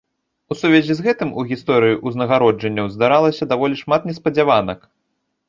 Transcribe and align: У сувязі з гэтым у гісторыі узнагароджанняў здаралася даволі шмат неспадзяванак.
У 0.53 0.55
сувязі 0.61 0.95
з 0.99 1.03
гэтым 1.07 1.33
у 1.41 1.43
гісторыі 1.51 1.99
узнагароджанняў 2.13 2.89
здаралася 2.95 3.49
даволі 3.53 3.79
шмат 3.83 4.01
неспадзяванак. 4.13 4.79